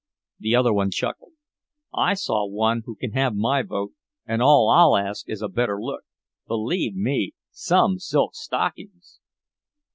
The 0.39 0.55
other 0.55 0.73
one 0.73 0.89
chuckled: 0.89 1.33
"I 1.93 2.15
saw 2.15 2.47
one 2.47 2.81
who 2.85 2.95
can 2.95 3.11
have 3.11 3.35
my 3.35 3.61
vote 3.61 3.91
and 4.25 4.41
all 4.41 4.67
I'll 4.67 4.97
ask 4.97 5.29
is 5.29 5.43
a 5.43 5.47
better 5.47 5.79
look. 5.79 6.01
Believe 6.47 6.95
me, 6.95 7.33
some 7.51 7.99
silk 7.99 8.33
stockings!" 8.33 9.19